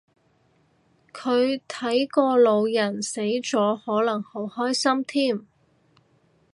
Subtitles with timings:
[1.13, 5.41] 佢睇個老人死咗可能好開心添